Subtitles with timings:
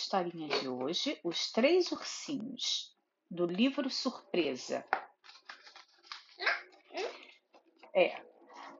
[0.00, 2.96] historinha de hoje, Os Três Ursinhos,
[3.30, 4.84] do livro Surpresa.
[7.94, 8.20] É,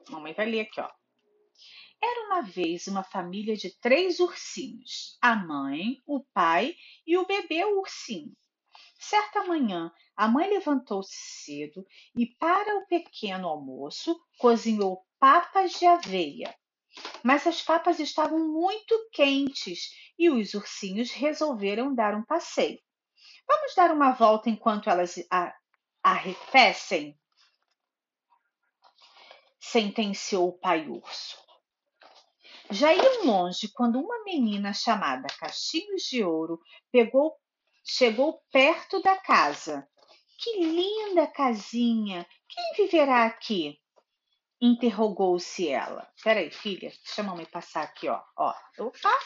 [0.09, 0.89] mamãe vai ler aqui, ó.
[2.03, 7.63] Era uma vez uma família de três ursinhos: a mãe, o pai e o bebê
[7.65, 8.35] ursinho.
[8.99, 11.85] Certa manhã, a mãe levantou-se cedo
[12.15, 16.55] e, para o pequeno almoço, cozinhou papas de aveia.
[17.23, 22.79] Mas as papas estavam muito quentes e os ursinhos resolveram dar um passeio.
[23.47, 25.15] Vamos dar uma volta enquanto elas
[26.03, 27.17] arrefecem?
[29.59, 31.37] Sentenciou o pai urso.
[32.69, 36.59] Já iam longe quando uma menina chamada Cachinhos de Ouro
[36.91, 37.35] pegou,
[37.83, 39.87] chegou perto da casa.
[40.37, 42.25] Que linda casinha!
[42.47, 43.77] Quem viverá aqui?
[44.61, 46.07] Interrogou-se ela.
[46.23, 48.21] Peraí, filha, deixa a mamãe passar aqui, ó.
[48.37, 48.53] ó.
[48.77, 49.19] Opa,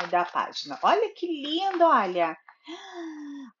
[0.00, 0.78] mudar a página.
[0.82, 2.36] Olha que lindo, olha.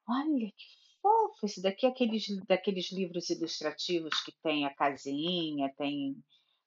[0.06, 0.66] Olha que
[1.00, 1.46] fofo.
[1.46, 6.22] Isso daqui é aqueles, daqueles livros ilustrativos que tem a casinha, tem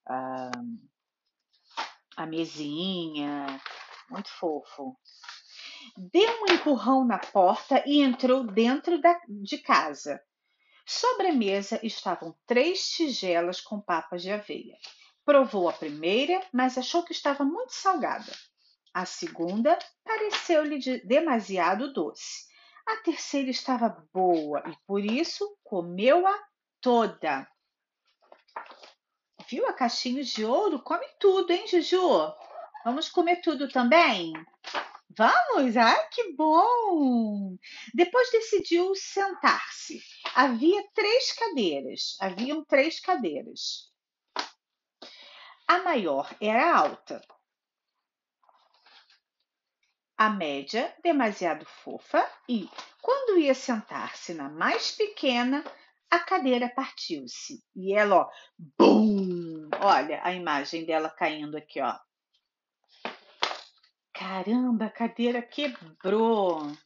[0.06, 0.50] ah,
[2.16, 3.60] a mesinha.
[4.10, 4.96] Muito fofo.
[5.96, 10.20] Deu um empurrão na porta e entrou dentro da, de casa.
[10.88, 14.78] Sobre a mesa estavam três tigelas com papas de aveia.
[15.24, 18.32] Provou a primeira, mas achou que estava muito salgada.
[18.94, 22.46] A segunda pareceu-lhe de demasiado doce.
[22.86, 26.38] A terceira estava boa e por isso comeu-a
[26.80, 27.48] toda.
[29.48, 30.78] Viu a caixinhos de ouro?
[30.78, 32.32] Come tudo, hein, Juju?
[32.84, 34.32] Vamos comer tudo também?
[35.16, 35.76] Vamos?
[35.76, 37.56] Ah, que bom!
[37.92, 40.00] Depois decidiu sentar-se.
[40.38, 42.14] Havia três cadeiras.
[42.20, 43.90] Haviam três cadeiras.
[45.66, 47.26] A maior era alta.
[50.14, 52.68] A média, demasiado fofa, e,
[53.00, 55.64] quando ia sentar-se na mais pequena,
[56.10, 57.64] a cadeira partiu-se.
[57.74, 58.30] E ela, ó,
[58.78, 59.70] bum!
[59.80, 61.98] Olha a imagem dela caindo aqui, ó.
[64.12, 66.76] Caramba, a cadeira quebrou.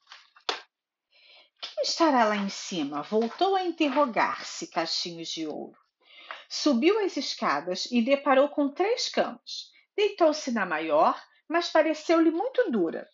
[1.81, 3.01] Quem estará lá em cima?
[3.01, 5.79] Voltou a interrogar-se, Cachinhos de Ouro.
[6.47, 9.71] Subiu as escadas e deparou com três camas.
[9.97, 11.19] Deitou-se na maior,
[11.49, 13.09] mas pareceu-lhe muito dura.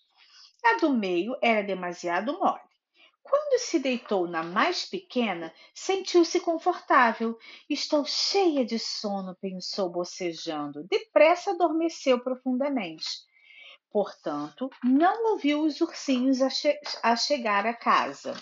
[0.65, 2.59] A do meio era demasiado mole.
[3.23, 7.39] Quando se deitou na mais pequena, sentiu-se confortável.
[7.71, 10.83] Estou cheia de sono, pensou bocejando.
[10.91, 13.07] Depressa adormeceu profundamente.
[13.93, 18.35] Portanto, não ouviu os ursinhos a, che a chegar à casa.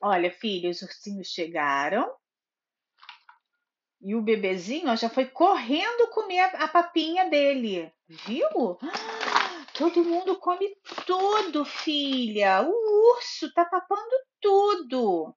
[0.00, 2.10] Olha, filha, os ursinhos chegaram
[4.00, 7.92] e o bebezinho ó, já foi correndo comer a, papinha dele.
[8.08, 8.78] Viu?
[9.76, 10.74] Todo mundo come
[11.06, 12.62] tudo, filha.
[12.62, 15.34] O urso tá papando tudo.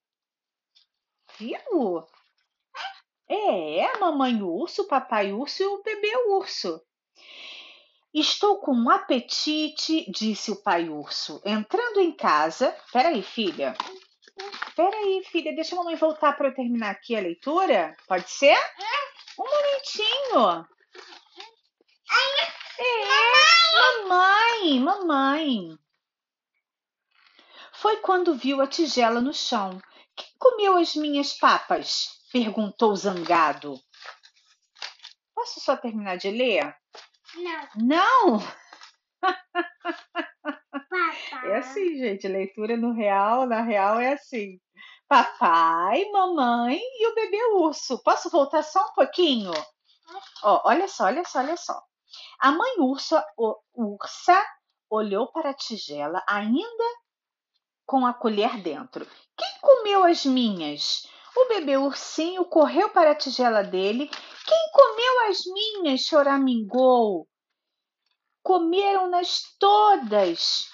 [1.37, 2.05] Viu?
[3.27, 6.81] É, a mamãe urso, papai urso e o bebê urso.
[8.13, 12.75] Estou com um apetite, disse o pai urso, entrando em casa.
[12.91, 13.75] Peraí, filha.
[14.75, 17.95] Peraí, filha, deixa a mamãe voltar para eu terminar aqui a leitura.
[18.07, 18.57] Pode ser?
[19.39, 20.67] Um momentinho.
[22.79, 25.77] É, mamãe, mamãe.
[27.73, 29.81] Foi quando viu a tigela no chão.
[30.15, 32.19] Quem comeu as minhas papas?
[32.31, 33.79] perguntou zangado.
[35.35, 36.75] Posso só terminar de ler?
[37.35, 37.69] Não.
[37.75, 38.53] Não?
[40.73, 41.51] Papai.
[41.51, 42.27] É assim, gente.
[42.27, 44.59] Leitura no real, na real é assim.
[45.07, 48.01] Papai, mamãe e o bebê urso.
[48.03, 49.51] Posso voltar só um pouquinho?
[50.43, 51.79] Ó, olha só, olha só, olha só.
[52.39, 54.43] A mãe ursa, o, ursa
[54.89, 56.83] olhou para a tigela, ainda
[57.85, 59.07] com a colher dentro.
[59.37, 61.07] Quem comeu as minhas?
[61.35, 64.09] O bebê ursinho correu para a tigela dele.
[64.45, 66.01] Quem comeu as minhas?
[66.01, 67.27] choramingou.
[68.41, 70.72] Comeram-nas todas.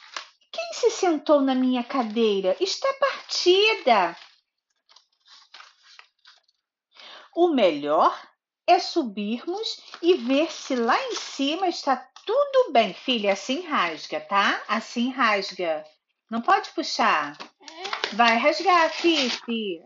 [0.60, 2.54] Quem se sentou na minha cadeira?
[2.60, 4.18] Está partida.
[7.34, 8.14] O melhor
[8.68, 11.96] é subirmos e ver se lá em cima está
[12.26, 12.94] tudo bem.
[12.94, 14.62] Filha, assim rasga, tá?
[14.68, 15.86] Assim rasga.
[16.30, 17.38] Não pode puxar.
[18.14, 19.80] Vai rasgar, Fifi.
[19.80, 19.84] É.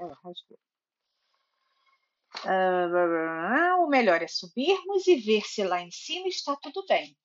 [2.46, 7.16] Ah, o melhor é subirmos e ver se lá em cima está tudo bem,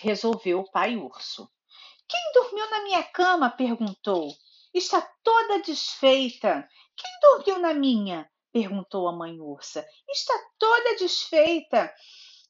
[0.00, 1.48] resolveu o pai urso.
[2.10, 3.48] Quem dormiu na minha cama?
[3.48, 4.34] perguntou.
[4.74, 6.68] Está toda desfeita.
[6.96, 8.28] Quem dormiu na minha?
[8.52, 9.86] perguntou a mãe ursa.
[10.08, 11.94] Está toda desfeita.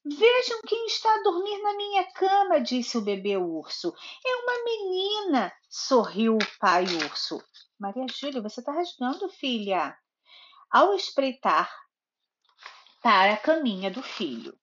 [0.03, 3.95] Vejam quem está a dormir na minha cama, disse o bebê urso.
[4.27, 7.39] É uma menina, sorriu o pai urso.
[7.79, 9.95] Maria Júlia, você está rasgando, filha.
[10.71, 11.71] Ao espreitar
[13.03, 14.59] para a caminha do filho.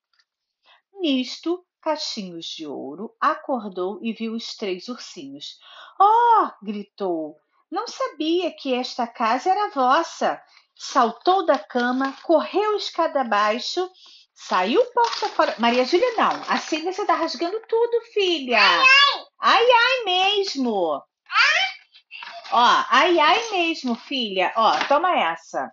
[0.93, 5.57] Nisto, Cachinhos de Ouro acordou e viu os três ursinhos.
[5.97, 6.49] Oh!
[6.61, 7.37] gritou.
[7.71, 10.41] Não sabia que esta casa era vossa.
[10.75, 13.89] Saltou da cama, correu escada abaixo
[14.33, 15.55] Saiu porta fora.
[15.57, 16.43] Maria Júlia, não.
[16.49, 18.59] Assim você tá rasgando tudo, filha.
[18.59, 19.25] Ai, ai.
[19.39, 21.01] Ai, ai mesmo.
[21.29, 22.51] Ah?
[22.51, 24.53] Ó, ai, ai mesmo, filha.
[24.55, 25.71] Ó, toma essa.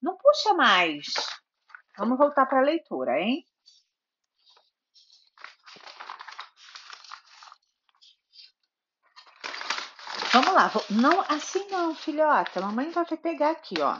[0.00, 1.06] Não puxa mais.
[1.98, 3.44] Vamos voltar para a leitura, hein?
[10.32, 10.72] Vamos lá.
[10.88, 12.58] Não, assim não, filhota.
[12.58, 13.98] Mamãe vai pegar aqui, ó.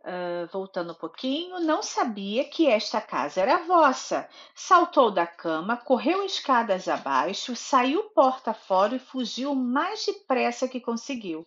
[0.00, 4.28] Uh, voltando um pouquinho, não sabia que esta casa era vossa.
[4.54, 10.82] Saltou da cama, correu escadas abaixo, saiu porta fora e fugiu o mais depressa que
[10.82, 11.46] conseguiu.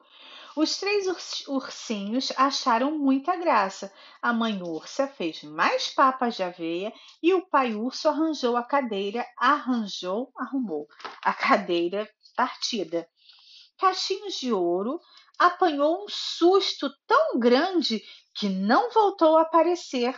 [0.56, 1.06] Os três
[1.48, 3.94] ursinhos acharam muita graça.
[4.20, 9.24] A mãe ursa fez mais papas de aveia e o pai urso arranjou a cadeira,
[9.38, 10.88] arranjou, arrumou
[11.22, 13.10] a cadeira partida.
[13.80, 15.02] Cachinhos de ouro
[15.40, 18.02] apanhou um susto tão grande
[18.36, 20.16] que não voltou a aparecer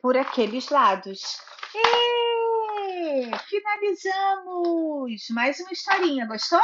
[0.00, 1.38] por aqueles lados.
[1.74, 5.28] E finalizamos!
[5.30, 6.60] Mais uma historinha, gostou?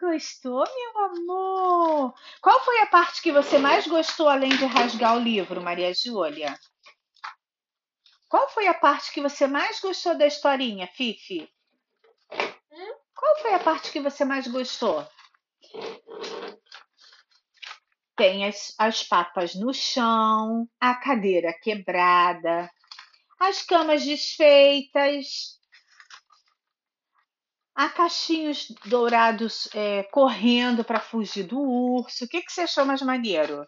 [0.00, 2.14] Gostou, meu amor?
[2.40, 6.58] Qual foi a parte que você mais gostou além de rasgar o livro, Maria Júlia?
[8.28, 11.48] Qual foi a parte que você mais gostou da historinha, Fifi?
[13.22, 15.06] Qual foi a parte que você mais gostou?
[18.16, 22.68] Tem as, as papas no chão, a cadeira quebrada,
[23.38, 25.56] as camas desfeitas,
[27.76, 32.24] há cachinhos dourados é, correndo para fugir do urso.
[32.24, 33.64] O que, que você achou mais maneiro?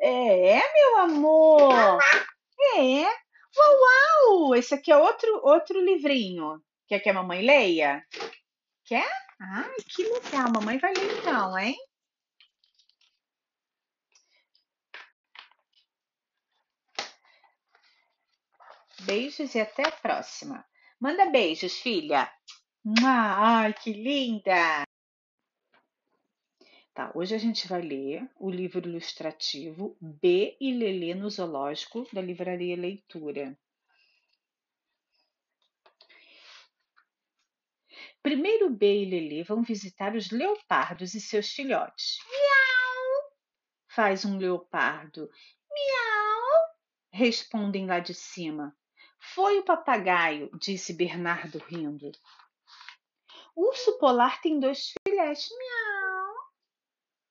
[0.00, 1.98] É, meu amor.
[2.74, 3.04] É.
[3.54, 4.54] Uau, uau!
[4.54, 6.62] Esse aqui é outro, outro livrinho.
[6.88, 8.02] Quer que a mamãe leia?
[8.84, 9.06] Quer?
[9.38, 10.50] Ai, que legal.
[10.50, 11.76] Mamãe vai ler então, hein?
[19.02, 20.64] Beijos e até a próxima.
[20.98, 22.32] Manda beijos, filha.
[23.04, 24.84] Ai, que linda!
[26.94, 32.22] Tá, hoje a gente vai ler o livro ilustrativo B e Lelê no Zoológico da
[32.22, 33.56] Livraria Leitura.
[38.28, 42.18] Primeiro B e Lelê vão visitar os leopardos e seus filhotes.
[42.28, 43.32] Miau!
[43.88, 45.30] Faz um leopardo.
[45.72, 46.76] Miau!
[47.10, 48.76] Respondem lá de cima.
[49.18, 52.12] Foi o papagaio, disse Bernardo rindo.
[53.56, 55.48] O urso polar tem dois filhotes.
[55.48, 56.34] Miau.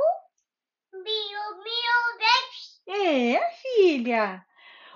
[0.93, 4.47] Miau, miau, É, filha.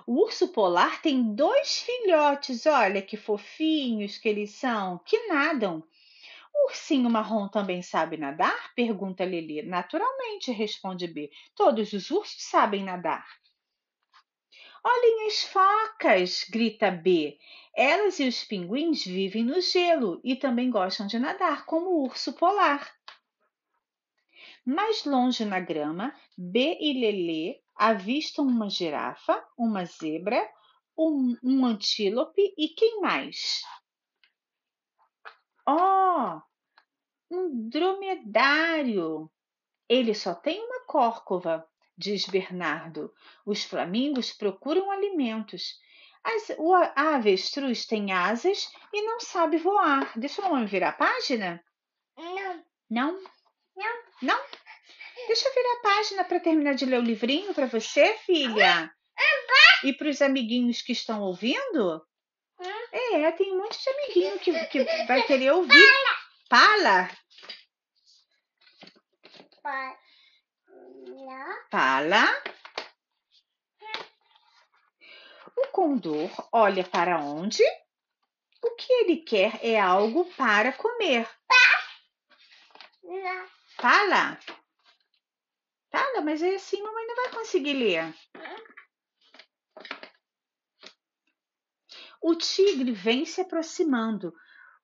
[0.09, 2.65] O urso polar tem dois filhotes.
[2.65, 5.83] Olha que fofinhos que eles são, que nadam.
[6.51, 8.73] O ursinho marrom também sabe nadar?
[8.73, 9.61] Pergunta Lili.
[9.61, 11.29] Naturalmente, responde B.
[11.55, 13.23] Todos os ursos sabem nadar.
[14.83, 16.43] Olhem as facas!
[16.49, 17.37] grita B.
[17.75, 22.33] Elas e os pinguins vivem no gelo e também gostam de nadar, como o urso
[22.33, 22.91] polar.
[24.65, 30.47] Mais longe na grama, B e Lelê avistam uma girafa, uma zebra,
[30.97, 33.61] um, um antílope e quem mais?
[35.67, 36.41] Oh,
[37.31, 39.31] um dromedário.
[39.87, 41.67] Ele só tem uma córcova
[41.99, 43.13] diz Bernardo.
[43.45, 45.77] Os flamingos procuram alimentos.
[46.23, 50.17] As, o, a avestruz tem asas e não sabe voar.
[50.17, 51.63] Deixa a mamãe virar a página?
[52.17, 52.63] Não.
[52.89, 53.19] Não?
[53.75, 54.03] Não.
[54.21, 54.39] Não?
[55.29, 58.91] Deixa eu virar a página para terminar de ler o livrinho para você, filha.
[59.83, 62.03] E para os amiguinhos que estão ouvindo?
[62.91, 65.87] É, tem um monte de amiguinho que, que vai querer ouvir.
[66.49, 67.11] Fala.
[69.61, 69.97] Fala.
[71.69, 72.43] Fala.
[75.55, 77.63] O condor olha para onde?
[78.63, 81.29] O que ele quer é algo para comer.
[83.77, 84.39] Fala.
[85.91, 88.13] Fala, mas é assim mamãe não vai conseguir ler.
[92.21, 94.33] O tigre vem se aproximando.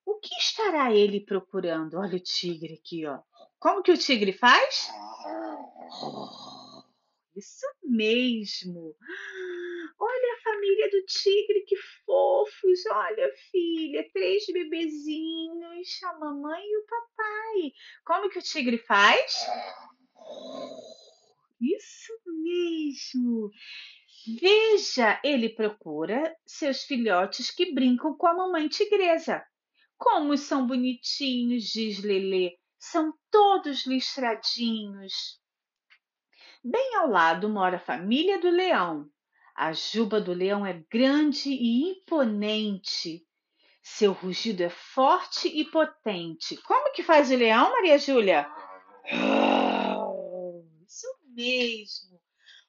[0.05, 1.97] O que estará ele procurando?
[1.97, 3.19] Olha o tigre aqui, ó.
[3.59, 4.89] Como que o tigre faz?
[7.35, 8.95] Isso mesmo.
[9.99, 12.85] Olha a família do tigre, que fofos.
[12.91, 17.73] Olha, filha, três bebezinhos, a mamãe e o papai.
[18.05, 19.45] Como que o tigre faz?
[21.61, 23.51] Isso mesmo.
[24.39, 29.45] Veja, ele procura seus filhotes que brincam com a mamãe tigresa.
[29.97, 32.57] Como são bonitinhos, diz Lelê.
[32.77, 35.39] São todos listradinhos.
[36.63, 39.07] Bem ao lado mora a família do leão.
[39.55, 43.25] A juba do leão é grande e imponente.
[43.81, 46.57] Seu rugido é forte e potente.
[46.63, 48.49] Como que faz o leão, Maria Júlia?
[51.35, 52.19] Mesmo.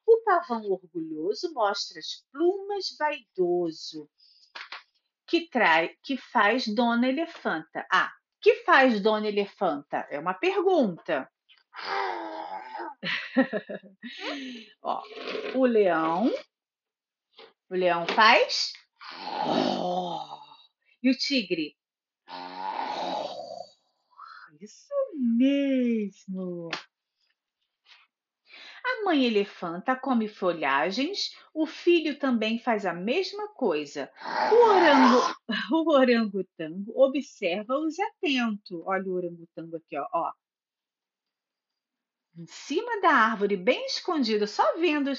[0.05, 4.11] O pavão orgulhoso mostra as plumas vaidoso.
[5.27, 7.87] Que, trai, que faz Dona Elefanta?
[7.91, 10.07] Ah, que faz Dona Elefanta?
[10.11, 11.31] É uma pergunta.
[14.83, 15.03] Ó,
[15.55, 16.33] o leão.
[17.69, 18.73] O leão faz.
[21.03, 21.77] E o tigre?
[24.61, 26.71] Isso mesmo.
[29.07, 34.11] Mãe elefanta come folhagens, o filho também faz a mesma coisa.
[34.51, 35.37] O, orango,
[35.73, 38.83] o orangotango observa-os atento.
[38.85, 40.33] Olha o orangotango aqui, ó, ó.
[42.37, 45.13] Em cima da árvore, bem escondido, só vendo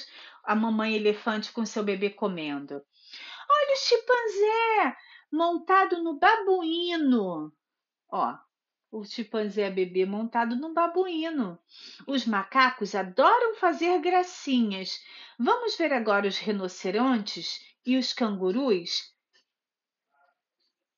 [0.43, 2.73] a mamãe elefante com seu bebê comendo.
[3.49, 4.97] Olha o chimpanzé
[5.31, 7.53] montado no babuíno.
[8.11, 8.37] Ó,
[8.91, 11.59] o chimpanzé bebê montado num babuíno.
[12.07, 15.03] Os macacos adoram fazer gracinhas.
[15.37, 19.13] Vamos ver agora os rinocerontes e os cangurus?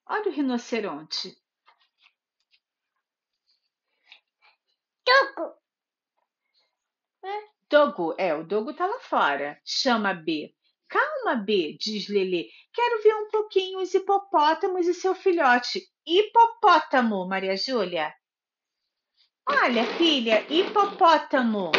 [0.05, 1.38] Olha o rinoceronte.
[5.05, 5.60] Dogo.
[7.69, 9.62] Dogo, é, o Dogo tá lá fora.
[9.63, 10.55] Chama B.
[10.89, 12.50] Calma, B, diz Lelê.
[12.74, 15.88] Quero ver um pouquinho os hipopótamos e seu filhote.
[16.05, 18.12] Hipopótamo, Maria Júlia.
[19.48, 21.72] Olha, filha, hipopótamo.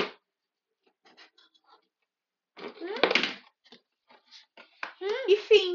[5.26, 5.72] E fim.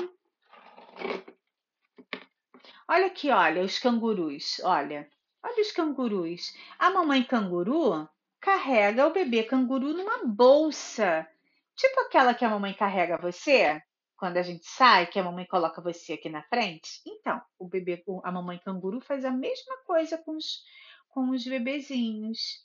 [2.88, 4.62] Olha aqui, olha, os cangurus.
[4.64, 5.10] Olha,
[5.44, 6.54] olha os cangurus.
[6.80, 8.08] A mamãe canguru
[8.40, 11.28] carrega o bebê canguru numa bolsa.
[11.76, 13.82] Tipo aquela que a mamãe carrega você
[14.18, 17.02] quando a gente sai, que a mamãe coloca você aqui na frente.
[17.06, 20.62] Então, o bebê, a mamãe canguru faz a mesma coisa com os,
[21.10, 22.64] com os bebezinhos.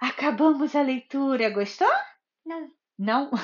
[0.00, 1.50] Acabamos a leitura.
[1.50, 1.92] Gostou?
[2.44, 2.70] Não.
[2.98, 3.30] Não?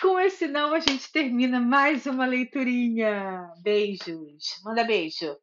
[0.00, 3.52] Com esse não, a gente termina mais uma leiturinha.
[3.62, 4.58] Beijos.
[4.64, 5.36] Manda beijo.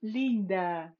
[0.00, 0.94] Linda.